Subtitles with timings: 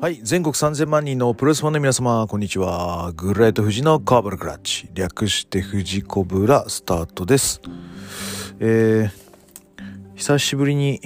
[0.00, 0.18] はい。
[0.22, 3.12] 全国3000万人のプロレスファンの皆様、こんにちは。
[3.16, 4.88] グレート富士のカーブルクラッチ。
[4.94, 7.60] 略して富士コブラスタートです。
[8.60, 9.10] えー、
[10.14, 11.02] 久しぶりに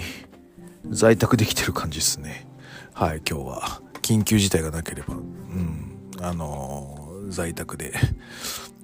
[0.88, 2.46] 在宅できてる感じですね。
[2.92, 3.82] はい、今日は。
[4.00, 5.14] 緊急事態がなければ。
[5.14, 5.98] うん。
[6.20, 7.94] あのー在宅で。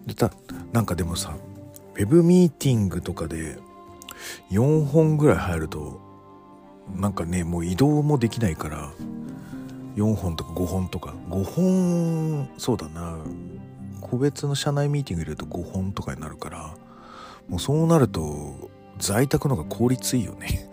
[0.07, 0.32] でた、
[0.72, 1.36] なんかでもさ、
[1.95, 3.58] ウェブミーティングとかで
[4.50, 6.00] 4本ぐらい入ると、
[6.96, 8.93] なんかね、もう移動もできないから、
[9.96, 11.14] 4本とか5本とか。
[11.29, 13.18] 5本そうだな。
[14.00, 16.75] 個別の社内ミーティング入れると5本とかになるから。
[17.50, 20.71] もうそうなると在宅の方が効率いいよね。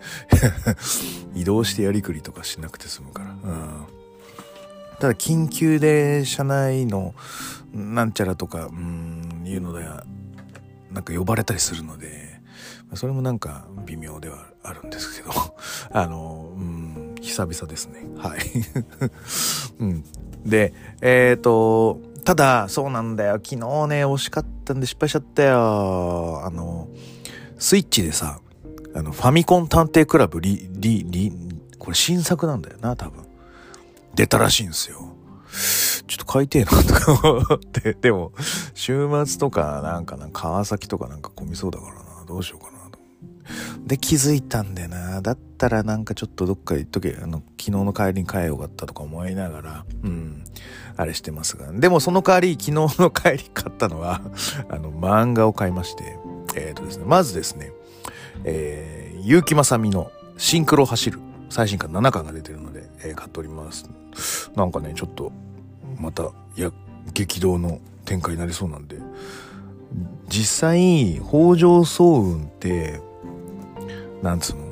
[1.34, 3.86] 移動してやりくりとかしなくて済むから、うん、
[5.00, 7.14] ただ緊急で社内の
[7.72, 10.04] なんちゃらとかうんいうのでは
[10.92, 12.40] なんか呼ばれたりするので
[12.94, 15.32] それもなんか微妙ではあるんですけど。
[15.90, 16.52] あの
[17.28, 18.06] 久々ですね。
[18.16, 18.40] はい、
[19.80, 20.04] うん、
[20.44, 23.34] でえっ、とただそうなんだよ。
[23.34, 26.42] 昨日ね惜しかったんで失敗しちゃったよ。
[26.44, 26.88] あの
[27.58, 28.40] スイッチでさ
[28.94, 31.32] あのファミコン探偵クラブリリリ
[31.78, 33.24] これ新作なんだよな多分。
[34.14, 35.14] 出たらしいんですよ。
[36.08, 38.32] ちょっと買いてえなとか思って、でも、
[38.74, 42.77] 週末とかなんかな、川崎とかなんか混みそうだからな、どうしようかな。
[43.86, 45.22] で、気づいたんだよな。
[45.22, 50.44] だったらなんかちょっとどっか行っとけ、あの、昨日の帰りに帰ようかったとか思いながら、うん、
[50.96, 51.72] あれしてますが。
[51.72, 54.20] でもその代わり、昨日の帰り買ったのは、
[54.68, 56.18] あの、漫画を買いまして、
[56.56, 57.72] えっ、とですね、まずですね、
[58.44, 63.88] えー、結城まさみのシンクロ走る最新刊7巻が出てるので、えー買っております。
[64.54, 65.32] なんかね、ちょっと、
[65.98, 66.70] また、いや、
[67.12, 68.96] 激動の展開になりそうなんで、
[70.28, 73.00] 実際、北条早雲って、
[74.22, 74.68] なんつうの？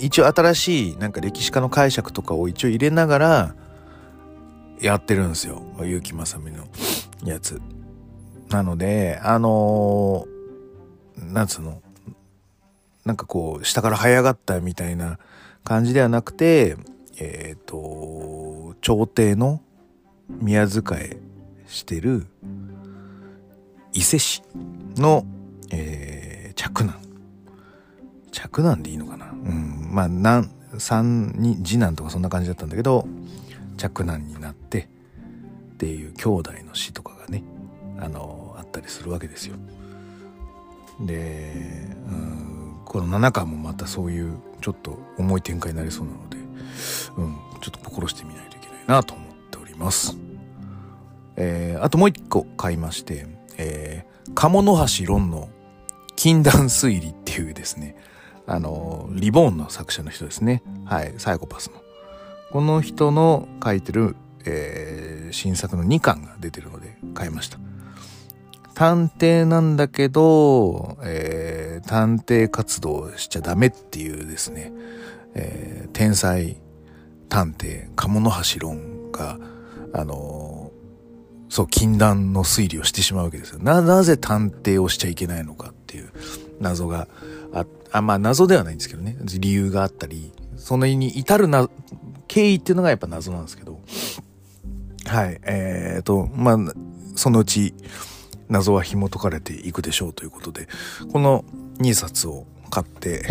[0.00, 3.54] 一応新しいなんか歴史家の解釈とかを一応入れながら
[4.80, 5.62] やってるんですよ。
[5.78, 6.64] 結城まさみの
[7.24, 7.60] やつ。
[8.48, 11.82] なので、あのーなんつうの？
[13.04, 15.18] なんかこう、下から這い上がったみたいな
[15.64, 16.76] 感じではなくて、
[17.18, 19.60] えっ、と、朝廷の
[20.28, 21.16] 宮遣い
[21.66, 22.26] してる
[23.92, 24.42] 伊勢市
[24.96, 25.26] の、
[25.70, 27.07] えー、着男。
[28.38, 29.32] 着男でいいのかな？
[29.32, 29.88] うん。
[29.90, 33.08] まあ、なん、三に、次男とかそんな感じだったんだけど、
[33.76, 34.88] 着男になって
[35.72, 37.42] っていう兄弟の死とかがね、
[37.98, 39.56] あの、あったりするわけですよ。
[41.00, 41.52] で、
[42.08, 46.36] うん、この七巻もまたそういうちょっと重い展開になりそうなので、
[47.16, 50.16] うん、ちょっと心してみないといけないなと思っております。
[51.36, 55.48] えー、あともう一個買いまして、えー、鴨の橋論の
[56.16, 57.94] 禁断推理っていうですね、
[58.48, 60.62] あの、リボーンの作者の人ですね。
[60.86, 61.82] はい、サイコパスの。
[62.50, 64.16] この人の書いてる、
[64.46, 67.58] えー、新作の2巻が出てるので買いました。
[68.74, 74.72] 探偵なんだけど、えー、探偵活動しちゃダメっていうですね、
[75.34, 76.56] えー天才
[77.28, 79.38] 探偵、鴨の橋論が、
[79.92, 80.58] あのー
[81.48, 83.58] そう、禁断の推理をしてしまうわけですよ。
[83.60, 86.12] な、なぜ探偵をしちゃいけないのかっていう
[86.60, 87.08] 謎が
[87.92, 91.68] あ、まあ謎ではないんですけどね、理由があったり、そのに至るな、
[92.26, 93.80] 経緯っていうのがやっぱ謎なんですけど、
[95.06, 96.58] はい、えーと、まあ、
[97.16, 97.74] そのうち
[98.48, 100.68] 謎は紐解かれていくでしょうということで、
[101.12, 101.44] この
[101.78, 103.22] 2冊を買って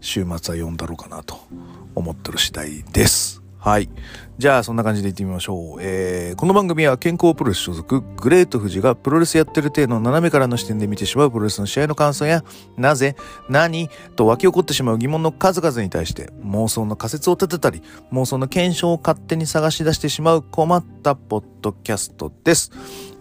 [0.00, 1.38] 週末は読んだろうかなと
[1.94, 3.43] 思ってる次第です。
[3.64, 3.88] はい。
[4.36, 5.78] じゃあ、そんな感じで行ってみましょう。
[5.80, 12.44] えー、この番組は健康プロレス所属、グレート富士がプロレスやってる体の斜めからの視点で見てしまうプロレスの試合の感想や、
[12.76, 13.16] なぜ、
[13.48, 17.82] 何と湧き起こってしまう疑問の数々に対して、妄想の仮説を立てたり、
[18.12, 22.70] 妄想の検証を勝手に探し出してしまう困ったポッドキャストです。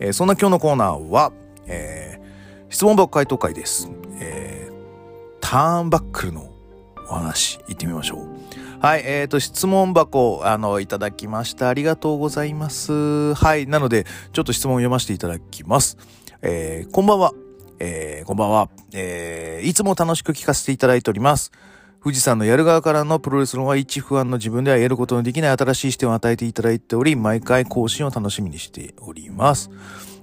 [0.02, 1.32] えーそんな今日のコーナーは、
[1.68, 2.24] えー
[2.68, 3.90] 質問箱回答会です。
[4.20, 4.74] えー
[5.40, 6.52] ターンバックルの
[7.09, 8.33] お話、行ってみましょう。
[8.84, 11.70] はい、えーと、質問箱、あの、いただきました。
[11.70, 13.34] ありがとうございます。
[13.34, 15.97] はい、なので、ちょっと質問を読ませていただきます。
[16.41, 17.32] えーこんばんは。
[17.80, 18.68] えーこんばんは。
[18.94, 21.53] えーいつも楽しく聞かせていただいております。
[22.03, 29.70] 富士山のやる側からのプロレス論は一不安の自分ではやることのできない新しい視点を与えていただいており、毎回更新を楽しみにしております。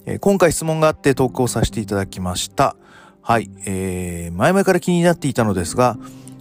[0.05, 2.77] えー今回質問があって投稿させていただきました。
[3.23, 5.97] はい、えー、前々から気になっていたのですが、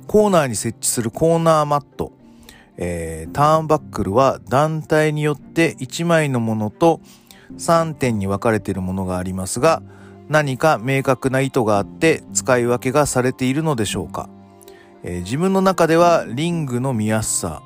[0.09, 2.11] コーナーに設置するコーナーマット、
[2.77, 6.99] えーターンバックルは団体によって1枚のものと
[7.59, 9.83] 3点に分かれているものがありますが、
[10.27, 14.29] 何か明確な意図があって使い分けがされているのでしょうか、
[15.03, 17.61] えー自分の中ではリングの見やすさ、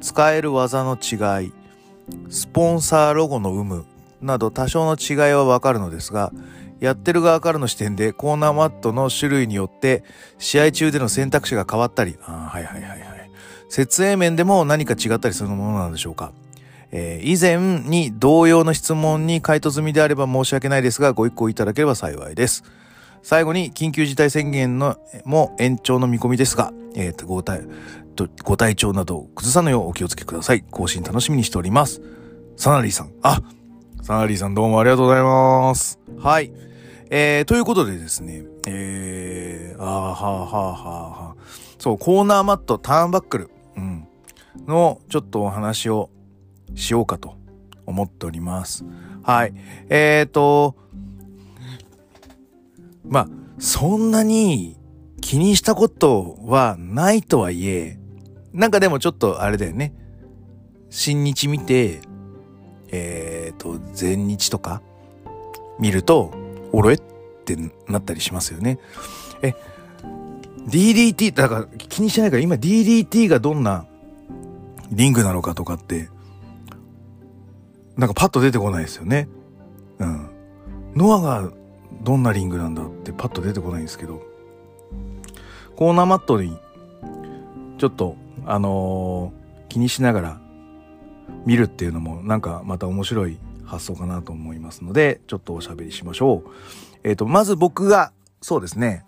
[0.00, 1.52] 使える技の違い、
[2.30, 3.84] スポンサーロゴの有無
[4.22, 6.32] など多少の違いはわかるのですが、
[6.82, 10.02] やってる側からの視点でコーナーマットの種類によって
[10.38, 13.30] 試合中での選択肢が変わったり、あはいはいはいはい。
[13.68, 16.32] 設営面でも何か違ったりするものなんでしょうか。
[16.90, 22.64] えー、以前に同様の質問に回答済みであれば申し訳ないですが、ご一行いただければ幸いです。
[23.22, 27.62] 最後に緊急事態宣言のも延長の見込みですが、えー、とご体
[28.42, 30.64] ご体調など崩さぬようお気をつけください。
[30.70, 32.02] 更新楽しみにしております。
[32.56, 33.12] サナリーさん。
[33.22, 33.40] あ
[34.02, 36.00] サナリーさんどうもありがとうございます。
[36.18, 36.71] はい。
[37.14, 41.42] えー、ということでですね、えー、あーはーはーはーはー。
[41.78, 44.08] そう、コーナーマット、ターンバックル、うん、
[44.66, 46.08] のちょっとお話を
[46.74, 47.36] しようかと
[47.84, 48.86] 思っております。
[49.22, 49.52] はい。
[49.90, 50.74] えーと、
[53.04, 53.28] まあ、
[53.58, 54.78] そんなに
[55.20, 57.98] 気にしたことはないとはいえ、
[58.54, 59.92] なんかでもちょっとあれだよね。
[60.88, 62.00] 新日見て、
[62.88, 64.80] えーと、全日とか
[65.78, 66.40] 見ると、
[66.72, 67.56] おろえって
[67.88, 68.78] なったりしますよね。
[69.42, 69.54] え、
[70.68, 73.86] DDT、だから気にしないから今 DDT がどんな
[74.90, 76.08] リングなのかとかって、
[77.96, 79.28] なんかパッと出てこないですよね。
[79.98, 80.30] うん。
[80.94, 81.50] ノアが
[82.02, 84.22] どんなリングなんだってパッと出てこないんですけど、
[85.76, 86.58] コーナーマットに
[87.78, 88.16] ちょっと、
[88.46, 90.40] あのー、気にしながら
[91.46, 96.50] 見るっていうのもなんかまた面白い発想かなと思いますので、ちょっとおしゃべりしましょう。
[97.04, 99.04] えっ、ー、と、まず僕が、そうですね、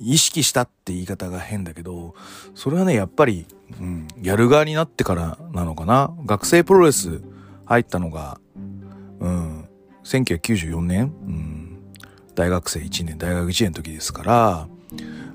[0.00, 2.14] 意識したって言い方が変だけど、
[2.54, 3.46] それはね、やっぱり、
[3.78, 6.14] うん、やる側になってからなのかな。
[6.24, 7.20] 学生プロレス
[7.66, 8.40] 入ったのが、
[9.20, 9.68] うん、
[10.04, 11.78] 1994年、うん、
[12.34, 14.68] 大学生1年、大学1年の時ですから、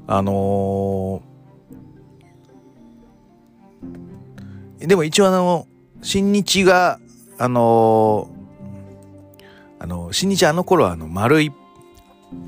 [0.07, 5.67] あのー、でも一応あの、
[6.01, 6.99] 新日が、
[7.37, 8.29] あの、
[9.79, 11.51] あの、新日あの頃はあの丸い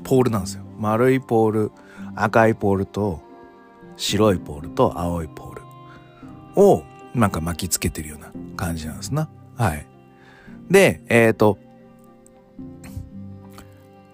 [0.04, 0.64] ポールなんですよ。
[0.78, 1.72] 丸いポール。
[2.14, 3.20] 赤いポールと
[3.96, 5.62] 白いポールと青いポール
[6.56, 6.82] を
[7.14, 9.28] なんか巻きつけてるような感じなんですな。
[9.56, 9.86] はい。
[10.70, 11.58] で、えっ、ー、と、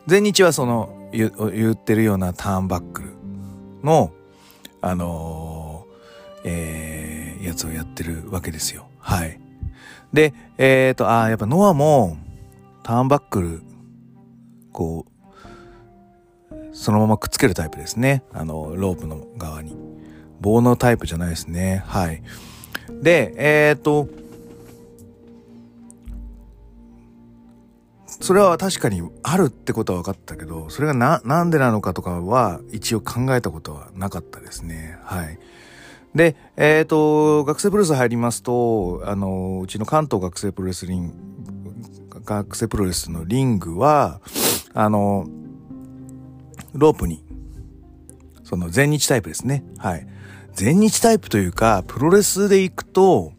[0.08, 3.08] 前日はその言言ってるようなターンバックル
[3.82, 4.12] の、
[4.80, 8.86] あのー、えー、やつをやってるわけですよ。
[8.98, 9.40] はい。
[10.12, 12.18] で、えっ、ー、と、ああ、やっぱノアも
[12.84, 13.62] ターンバックル、
[14.70, 18.22] こう、そのままくっつけるタイプですね。
[18.30, 19.74] あの、ロープの側に。
[20.40, 21.82] 棒のタイプじゃないですね。
[21.86, 22.22] はい。
[23.02, 24.08] で、えっ、と、
[28.06, 34.98] それは確かにあるってことは分かったけど、それがな、なんでなのかとかは一応考えたことはなかったですね。
[35.04, 35.38] はい。
[36.14, 41.14] で、えっ、ー、と、学生プロレス入りますと、あの、うちの関東学生プロレスリング、
[42.24, 44.20] 学生プロレスのリングは、
[44.72, 45.26] あの、
[46.72, 47.24] ロープに、
[48.42, 49.64] その全日タイプですね。
[49.78, 50.06] はい。
[50.52, 53.32] 全日タイプというか、プロレスで行くと、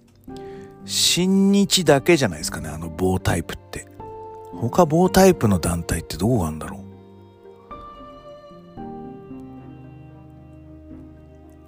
[0.85, 3.87] 新日だけじゃないですかね、あの棒タイプって。
[4.53, 6.85] 他棒タイプの団体ってどこがあるんだろう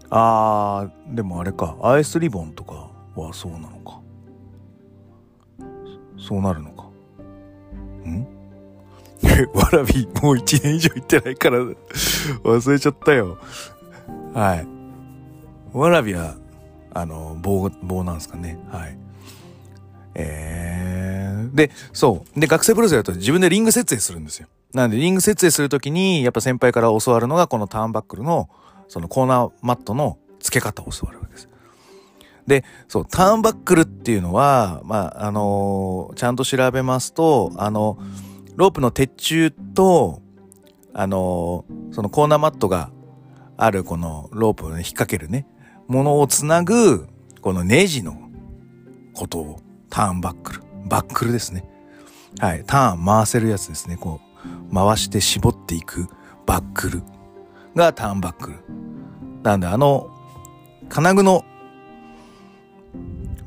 [0.09, 3.99] あー、でもあれか、アイスリボンとかはそうなのか。
[6.17, 6.86] そうなるのか。
[9.53, 11.59] わらびもう1年以上行ってないから
[12.43, 13.37] 忘れちゃったよ。
[14.33, 14.67] はい。
[15.73, 16.35] わらびは、
[16.93, 18.59] あの、棒、棒なんですかね。
[18.69, 18.97] はい。
[20.15, 22.39] えー、で、そう。
[22.39, 24.47] で、学生プロレスやると自分でリング設営するんですよ。
[24.73, 28.49] なんで、リング設営するときに、やっぱ先輩から教わるのが、このターンバックルの、
[28.87, 31.19] そのコーナーマットの付け方を教わる
[32.47, 32.63] で。
[32.87, 37.97] そう、ターンバックルっていうのは、まあ、あのー、ちゃんと調べますと、あの
[38.55, 40.21] ロープの鉄柱と、
[40.93, 42.91] あのー、そのコーナーマットが
[43.57, 45.45] あるこのロープをね、引っ掛けるね、
[45.87, 47.07] ものをつなぐ、
[47.41, 48.17] このネジの
[49.13, 50.61] ことをターンバックル。
[50.85, 51.65] バックルですね。
[52.39, 52.63] はい。
[52.65, 53.97] ターン回せるやつですね。
[53.97, 54.21] こ
[54.71, 56.07] う、回して絞っていく
[56.45, 57.03] バックル
[57.75, 58.57] がターンバックル。
[59.43, 60.09] なんであの、
[60.89, 61.43] 金具の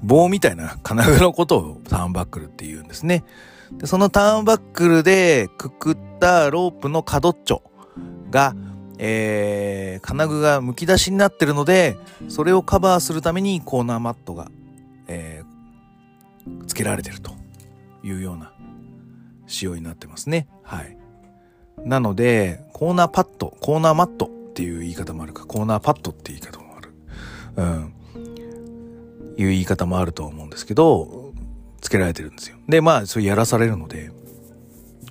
[0.02, 3.24] 棒みたいな金具のことをターンバックルって言うんですね。
[3.72, 7.62] でそのターンバックルでくくったロープの角っちょ
[8.30, 8.54] が、
[8.98, 11.96] えー、金具がむき出しになってるので、
[12.28, 14.50] それをカバーするためにコーナーマットが、
[15.06, 17.32] えー、付けられてると
[18.02, 18.52] いうような
[19.46, 20.48] 仕様になってますね。
[20.62, 20.96] はい。
[21.84, 26.92] なので、コーナーパッド、コーナーマットっていう言い方もあるか、コーナーパッドって言い方もある。
[27.56, 27.94] うん。
[29.40, 31.32] いう言い方もあると思うんですけど、
[31.80, 32.56] つけられてるんですよ。
[32.68, 34.10] で、まあ、それやらされるので、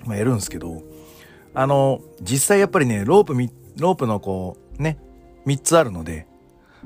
[0.05, 0.83] まあ、やるんですけど、
[1.53, 4.99] あの、実際やっぱりね、ロープみ、ロープのこう、ね、
[5.45, 6.27] 3つあるので、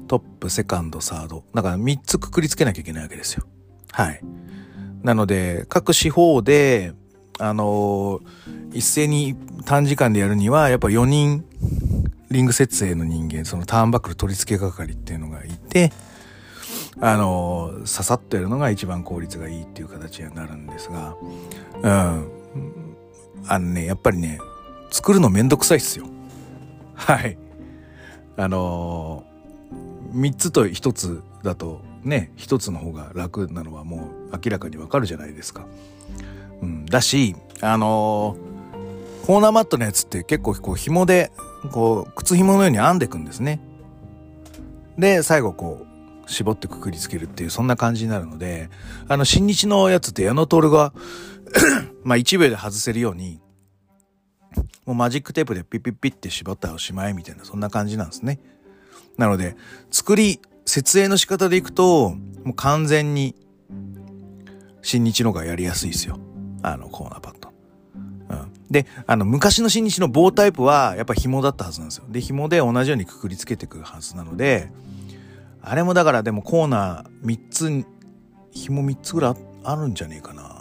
[0.07, 1.43] トップ、セカンド、サード。
[1.53, 3.45] だから3つくくりつけなきゃいけないわけですよ。
[3.91, 4.21] はい。
[5.03, 6.93] なので、各四方で、
[7.39, 9.35] あのー、一斉に
[9.65, 11.45] 短時間でやるには、やっぱ4人、
[12.31, 15.91] リング設営の人間、そのターンバックル取り付け係っていうのがいて、
[17.00, 21.15] あのー、さっとやるのが一番効率がいいっていう形になるんですが、
[21.81, 22.27] うん。
[23.47, 24.39] あのね、やっぱりね、
[24.91, 26.05] 作るのめんどくさいっすよ。
[26.93, 27.38] はい。
[28.38, 35.65] あのー、3つと1つだとね、1つの方が楽なのはもう明らかにわかるじゃないですか。
[36.62, 38.38] うん、だし、あの、
[39.25, 41.31] コーナーマットのやつって結構こう紐で、
[41.71, 43.62] こう、靴紐のように編んでいくんですね。
[44.97, 45.92] で、最後こう、
[46.27, 48.70] 絞ってくくりつけるっていう、そんな感じになるので、
[49.08, 50.94] あの、新日のやつって矢野徹が
[52.03, 53.39] まあ1秒で外せるように、
[54.86, 58.39] もうマジックテープでピッピッピッって絞ったらおしまいみたいな、そんな感じなんですね。
[59.18, 59.56] なので、
[59.92, 62.12] 作り、設営の仕方でいくと、
[62.44, 63.36] もう完全に、
[64.82, 66.20] 新日の方がやりやすいですよ。
[66.62, 67.50] あの、コーナーパッド。
[68.30, 68.51] うん。
[68.70, 72.06] で、あの、昔の新日の棒タイプは、やっぱ紐だったはずなんですよ。
[72.10, 74.70] で、紐で同じようにくくりつけていくはずなので、
[75.63, 77.86] あれもだからでもコーナー3つ、
[78.51, 80.53] 紐3つぐらいあるんじゃねえかな。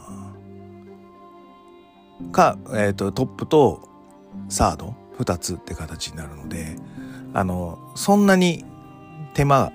[2.31, 3.89] か、えっ、ー、と、トップと
[4.49, 6.77] サード2つって形になるので、
[7.35, 8.65] あの、そんなに
[9.35, 9.73] 手間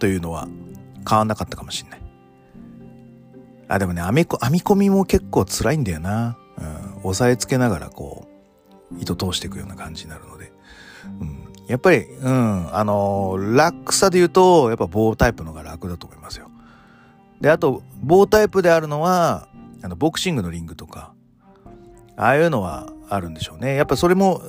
[0.00, 0.48] というのは
[1.08, 2.02] 変わんなかったかもしれない。
[3.68, 6.36] あ、でもね、編み編み込みも結構辛いんだよな。
[6.58, 8.26] うん、押さえつけながらこ
[8.92, 10.52] う、糸通していくような感じになるので。
[11.20, 16.50] うん、やっぱり、うん、あのー、楽さで言うと、やっぱ棒タイプのが楽だと思いますよ。
[17.40, 19.48] で、あと、棒タイプであるのは、
[19.82, 21.14] あの、ボクシングのリングとか、
[22.16, 23.76] ああいうのはあるんでしょうね。
[23.76, 24.42] やっぱそれも、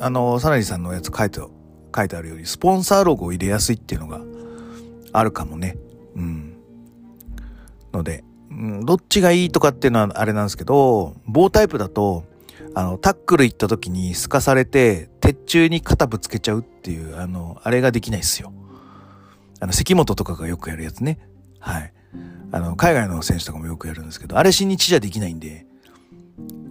[0.00, 4.20] あの、サナリさんのやつ書いて、書いてあるように、スポンサーロゴを入れやすいっていうのが
[5.12, 5.76] あるかもね。
[6.16, 6.56] うん。
[7.92, 12.24] ので、うん、どっちがいいとかっていうのはあれなんですけど、棒タイプだと、
[12.74, 18.52] あの、タックル行った時に透かされて、鉄柱に肩ぶつけちゃうっていう、あの、あれができないっすよ。
[19.58, 21.18] あの、関本とかがよくやるやつね。
[21.60, 21.94] はい。
[22.52, 25.64] あの、海外の選手とかもよくやるんですけど、あれ新日じゃできないんで、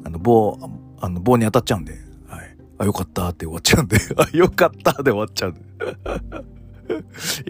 [0.05, 0.59] あの、棒、
[1.01, 1.93] あの、棒に当たっちゃうんで、
[2.27, 2.55] はい。
[2.77, 5.59] あ、よかったって終わっちゃうんで、 あ、よかったで終わっちゃうんで。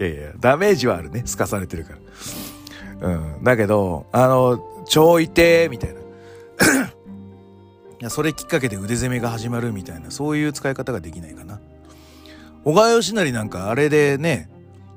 [0.00, 1.22] やいや、ダメージはあるね。
[1.26, 1.98] 透かされてるか
[3.02, 3.08] ら。
[3.10, 3.44] うん。
[3.44, 6.00] だけど、あの、超いてみたいな。
[8.08, 11.60] それきっかけで腕攻めが始まるみたいな、そういう使い方ができないかな。
[12.64, 14.48] 小川義成なんかあれでね、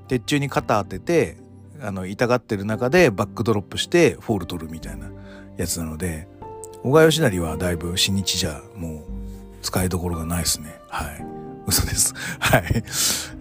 [0.07, 1.37] 鉄柱に肩当てて、
[1.81, 5.09] あの、痛がってる中でバックドロップしてフォール取るみたいな
[5.57, 6.27] やつなので、
[6.83, 9.01] 小川義成はだいぶ新日じゃもう
[9.61, 10.79] 使いどころがないですね。
[10.87, 11.25] はい。
[11.67, 12.13] 嘘です。
[12.39, 12.63] はい。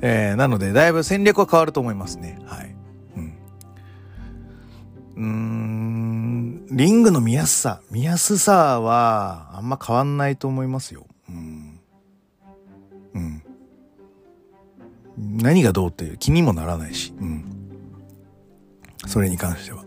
[0.03, 2.39] えー、なので、だいぶ戦略は変わると思いますね。
[2.47, 2.77] はい。
[5.17, 5.56] うん。
[6.77, 7.81] リングの見やすさ。
[7.91, 11.07] 見やすさは、あんま変わんないと思いますよ。
[11.27, 11.81] うん。
[13.15, 13.43] うん。
[15.17, 17.15] 何がどうっていう気にもならないし。
[17.19, 17.47] うん。
[19.07, 19.85] それに関しては。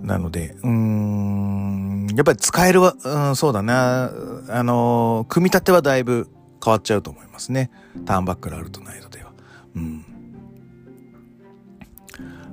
[0.00, 4.10] なので、うーん、やっぱり使えるは、うん、そうだな。
[4.48, 6.26] あの、組み立てはだいぶ
[6.64, 7.70] 変わっちゃうと思いますね。
[8.06, 9.30] ターンバックルアルトナイトでは。
[9.76, 10.15] うん。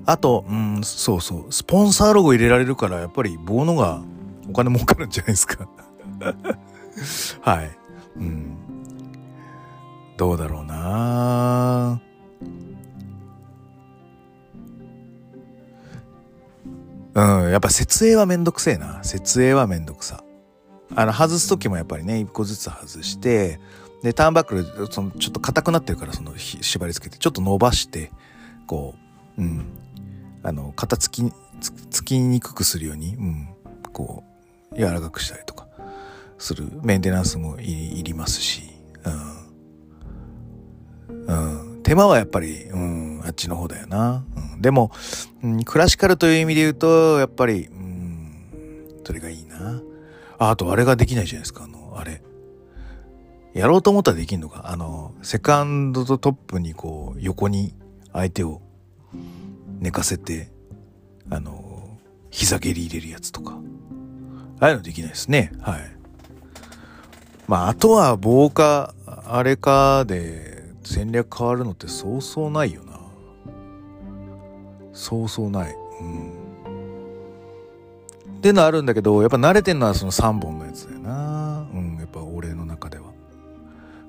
[0.05, 1.51] あと、うん、そうそう。
[1.51, 4.01] スポンサーロゴ入れられるから、やっぱり棒のが
[4.49, 5.67] お金儲かるんじゃないですか。
[7.41, 7.71] はい。
[8.17, 8.57] うん。
[10.17, 12.01] どうだろうな
[17.15, 19.03] うん、やっぱ設営はめんどくせえな。
[19.03, 20.23] 設営はめんどくさ。
[20.95, 23.59] あの、外す時もやっぱりね、一個ずつ外して、
[24.01, 28.11] で、ターンバックル、その、ちょっと硬くなってるから、その、縛り付けて、ちょっと伸ばして、
[28.67, 28.95] こ
[29.37, 29.65] う、うん、
[30.43, 31.31] あの、型つき、
[31.89, 33.47] つきにくくするように、うん、
[33.93, 34.23] こ
[34.71, 35.67] う、柔らかくしたりとか、
[36.37, 38.63] するメンテナンスもいりますし、
[39.05, 39.09] う
[41.13, 41.73] ん。
[41.73, 41.83] うん。
[41.83, 44.25] 手間はやっぱり、うん、あっちの方だよな。
[44.53, 44.91] うん、でも、
[45.41, 49.81] うん、クラシカルという意味で言うと、やっぱり、うん、それがいいな。
[50.37, 52.21] あ、あとあれができないじゃないですか、あの、あれ。
[53.53, 54.63] やろうと思ったらできんのか。
[54.65, 57.73] あの、セカンドとトップにこう、横に
[58.11, 58.61] 相手を
[59.83, 60.49] 寝かせて、
[61.29, 61.97] あの、
[62.31, 63.59] 膝蹴り入れるやつとか。
[64.61, 65.51] ああいうのできないですね。
[65.59, 65.81] はい。
[67.49, 73.01] まあ、あとは棒か、あれかで戦略変わるのってそうそうないよな。
[74.93, 75.75] そうそうない。
[75.99, 76.31] うん。
[78.37, 81.67] ってのはあるんだけど、やっぱ慣れてんのはその3本のやつだよな。
[81.73, 83.11] うん、やっぱ俺の中では。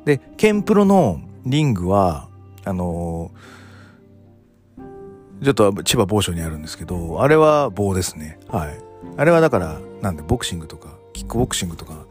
[0.04, 2.28] で、ケンプロのリングは、
[2.64, 3.63] あのー、
[5.42, 8.38] ちょっと千葉某所にあるんですけど、あれは棒ですね。
[8.48, 8.78] はい。
[9.16, 12.06] あれはだから、なんでボクシングとか、キックボクシングとか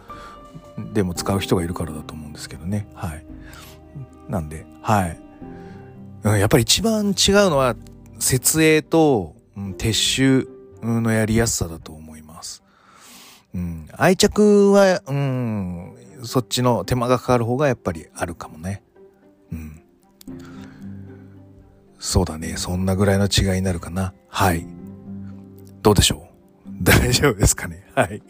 [0.93, 2.87] でも使う人がいるからだと思うんですけどね。
[2.93, 3.25] はい。
[4.29, 5.19] なんで、はい。
[6.23, 7.13] やっぱり一番違う
[7.49, 7.75] のは、
[8.19, 10.47] 設営と、うん、撤収
[10.81, 12.63] のやりやすさだと思います。
[13.55, 18.82] うん、愛着は、うん、そっちの手間がかかる方がやっぱりあるかもね。
[22.03, 22.57] そうだね。
[22.57, 24.13] そんなぐらいの違いになるかな。
[24.27, 24.67] はい。
[25.81, 26.27] どうでしょ
[26.67, 26.69] う？
[26.83, 27.87] 大丈夫ですかね？
[27.95, 28.21] はい。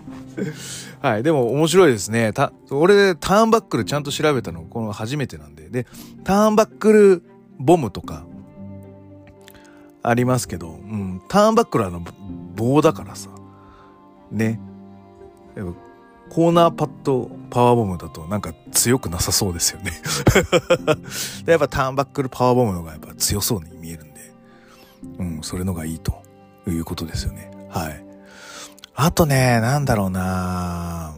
[1.02, 1.22] はい。
[1.22, 2.32] でも面白いですね。
[2.32, 5.68] た、俺、ターンバックルちゃんと調べたの、この初めてなんで。
[5.68, 5.86] で、
[6.24, 7.22] ターンバックル
[7.58, 8.24] ボムとか、
[10.02, 12.02] ありますけど、うん、ターンバックルはあの
[12.56, 13.28] 棒だからさ。
[14.32, 14.58] ね。
[16.30, 19.90] コーナーパッドパワーボムだとなんか強くなさそうですよね
[21.46, 24.32] やっぱターンバックルパワーボムのがやっぱ強そうに見えるんで、
[25.18, 26.22] うん、それのがいいと
[26.68, 27.50] いうことですよね。
[27.68, 28.04] はい。
[28.94, 31.14] あとね、なんだろうな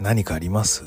[0.00, 0.82] 何かあります？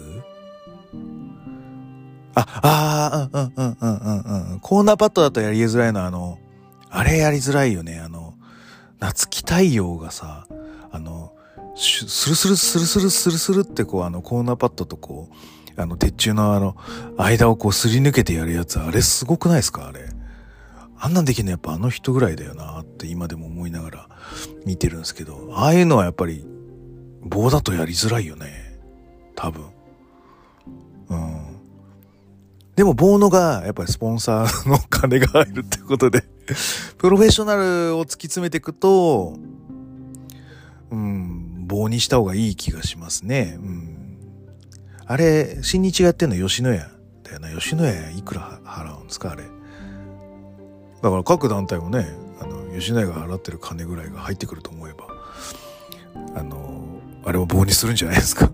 [2.34, 4.60] あ、ああ、うんうんうんうんうん。
[4.60, 6.40] コーナーパッドだとやりづらいのは、あの、
[6.90, 8.00] あれやりづらいよね。
[8.00, 8.34] あの、
[9.00, 10.48] 夏木太陽がさ、
[10.92, 11.34] あの、
[11.76, 15.30] スルスルスルスルスルスルってこう、あの、コーナーパッドとこ
[15.78, 16.76] う、あの、鉄柱のあの、
[17.18, 19.88] 間をこうすり抜けてやるやつ、あれすごくないですか？
[19.88, 20.10] あれ。
[21.04, 24.10] あんなんできるのやっぱあの人ぐらいだよなって今でも思いながら
[24.68, 26.46] 見てるんですけど、ああいうのはやっぱり
[27.24, 28.80] 棒だとやりづらいよね。
[29.36, 29.66] 多分。
[31.10, 31.42] うん。
[32.76, 36.24] でも棒のがやっぱりスポンサーの金が入るってことで
[37.00, 39.36] プロフェッショナルを突き詰めていくと、
[40.92, 43.58] うん、棒にした方がいい気がしますね。
[43.58, 43.98] うん。
[45.06, 46.78] あれ、新日がやってんの吉野家
[47.24, 47.50] だよな。
[47.50, 49.44] 吉野家いくら払うんですかあれ。
[51.02, 52.08] だから各団体もね
[52.40, 55.08] あの吉野家が払ってる金ぐらいが入ってくると思えば
[56.36, 58.52] あのあれを棒にするんじゃないですか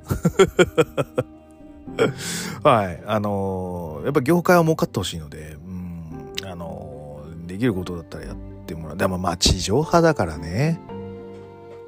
[2.63, 10.79] はいあのやっぱ業界は儲かってほしいのでうんあのできることだったらやってもらうでもまあ地上波だからね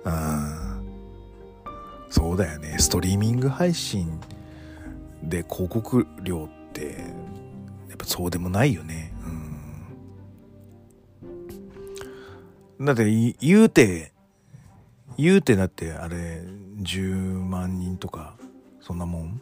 [0.04, 0.68] うん
[2.10, 2.78] そうだよね。
[2.80, 4.19] ストリーミング配信
[5.24, 7.06] で広告料って
[7.88, 9.13] やっぱそうでもないよね。
[12.80, 12.86] うん。
[12.86, 14.12] だって言うて
[15.17, 16.41] 言うてだってあれ
[16.82, 18.36] 10万人とか
[18.82, 19.41] そんなもん？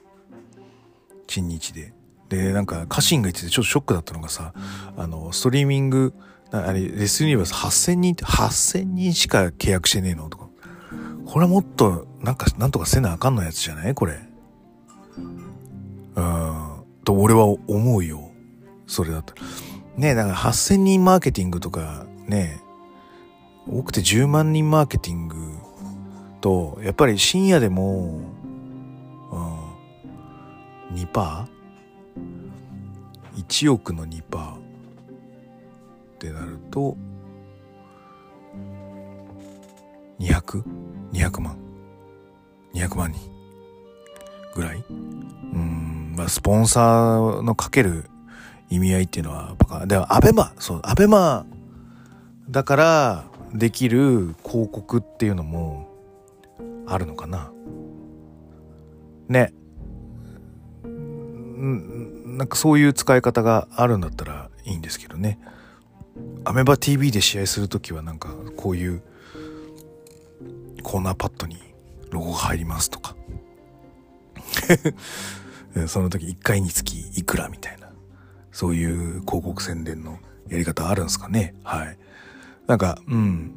[1.28, 1.94] 新日で。
[2.30, 4.54] でなんか家臣が言っててちょっとショックだったのがさ
[4.98, 6.14] あのストリーミング
[6.52, 10.30] あれレスユニバース8000人って8000人しか契約してねえの？
[10.30, 10.47] とか。
[11.28, 13.94] これもっとなんかなんとかせなあかんのやつじゃない？
[13.94, 14.18] これ。
[16.16, 16.84] うん。
[17.04, 18.32] と俺は思うよ。
[18.88, 19.36] それだった
[19.98, 22.62] ねえだから8000人マーケティングとかね
[23.68, 25.36] 多くて10万人マーケティング
[26.40, 28.22] とやっぱり深夜でも、
[30.90, 34.24] うん、2%?1 億の2%っ
[36.18, 36.96] てなると
[40.20, 40.64] 200?
[41.14, 41.58] 200万。
[42.74, 43.20] 200万人
[44.56, 44.84] ぐらい？
[44.90, 48.10] うんまあスポンサーのかける
[48.70, 49.86] 意味合いっていうのはバカ。
[49.86, 50.54] でもアベマ。
[50.60, 51.46] そうアベマ。
[52.50, 55.88] だからできる広告っていうのも
[56.86, 57.52] あるのかな。
[59.30, 59.54] ね。
[62.38, 65.40] なんかそういう使い方があるんだったらいいんですけどね。
[66.46, 69.02] アメバ TV で試合する時はなんかこういう
[70.88, 71.58] コーナーパッドに
[72.12, 73.16] ロゴが入りますとか
[75.88, 77.90] その時1回につきいくらみたいな
[78.52, 81.98] そういう広告宣伝のやり方あるんですかねはい
[82.68, 83.52] なんか、うん。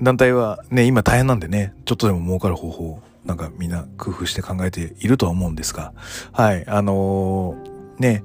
[0.00, 5.92] 団体はね、今大変なんでね、ちょっとでも儲かる方法、なんかみんな工夫して考えているとは思うんですが、
[6.32, 8.24] はい、あのー、ね、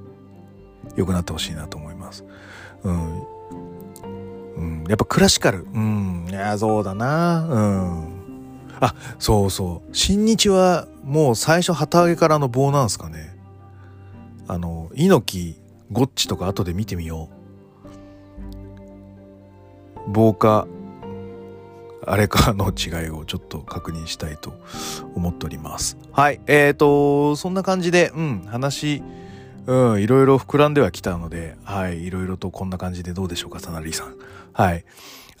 [0.96, 2.24] 良くなってほしいなと思います。
[2.84, 3.22] うん。
[4.56, 5.66] うん、やっぱクラシカル。
[5.72, 6.26] うん。
[6.30, 7.46] いや、そうだな。
[7.48, 8.19] うん。
[8.80, 9.94] あ、そうそう。
[9.94, 13.36] 新日はもう最初旗揚げからの棒なんすかね。
[14.48, 15.60] あの、猪木、
[15.92, 17.40] ゴッチとか後で見てみよう。
[20.08, 20.66] 防火
[22.06, 24.54] あれかの違いをちょっと確認したいと
[25.14, 25.98] 思っております。
[26.12, 26.40] はい。
[26.46, 29.02] えっ、ー、と、そんな感じで、うん、話
[29.66, 34.16] うん、いろいろ膨らんではきたので、はい、いろいろとこんな感じでどうでしょうか、サナリーさん。
[34.52, 34.84] はい。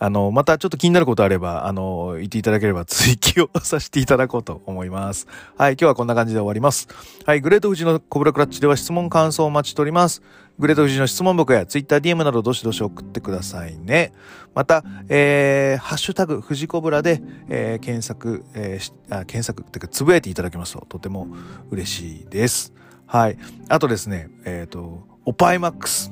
[0.02, 5.26] あの、またちょっと気になることあれば、あの、言っていただければ追記をさせていただこうと思います。
[5.58, 6.88] はい、今日はこんな感じで終わります。
[7.26, 10.22] はい、グレート富士のコブラクラッチでは質問感想をお待ちしております。
[10.58, 14.14] グレート富士の質問箱や TwitterDM などどしどし送ってくださいね。
[14.54, 21.28] また、えー、ハッシュタグ、富士コブラで、えー、検索、えー、検索っていうか、つぶやいていただけますととても
[21.70, 22.72] 嬉しいです。
[23.06, 23.36] はい。
[23.68, 26.10] あとですね、えっ、ー、と、オパイマックス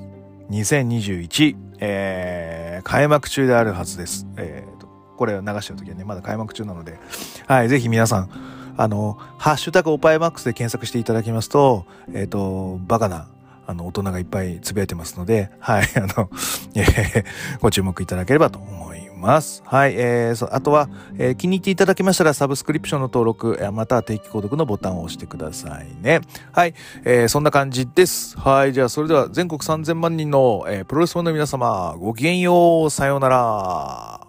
[0.50, 4.26] 2021、えー、開幕中であるはずです。
[4.36, 4.86] えー、と、
[5.16, 6.98] これを流してる時はね、まだ開幕中なので、
[7.46, 8.30] はい、ぜひ皆さん、
[8.76, 13.28] あの、ハッシュタグオパイマックスで検索していただきますと、えっ、ー、と、バカな、
[13.68, 16.30] あの、大人がいっぱいつぶやいてますので、はい、 あの、
[16.74, 17.24] えー、
[17.60, 19.62] ご注目いただければと思います。
[19.66, 19.94] はい。
[19.94, 26.22] えー、あとは、えー、気に入っていただけましたら、サブスクリプションの登録、または定期購読のボタンを押してくださいね。
[26.50, 26.74] はい。
[27.04, 28.38] えー、そんな感じです。
[28.38, 28.72] はい。
[28.72, 32.90] じゃあ、それでは全国3000万人の、えー、プロレスファンの皆様、ごきげんよう。
[32.90, 34.27] さようなら。